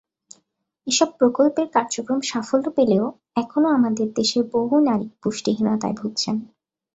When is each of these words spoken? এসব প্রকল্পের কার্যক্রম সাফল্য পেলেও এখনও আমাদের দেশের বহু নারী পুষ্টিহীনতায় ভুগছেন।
এসব 0.87 1.09
প্রকল্পের 1.19 1.67
কার্যক্রম 1.73 2.19
সাফল্য 2.21 2.65
পেলেও 2.77 3.05
এখনও 3.35 3.69
আমাদের 3.77 4.07
দেশের 4.15 4.43
বহু 4.53 4.75
নারী 4.87 5.07
পুষ্টিহীনতায় 5.21 5.95
ভুগছেন। 5.95 6.35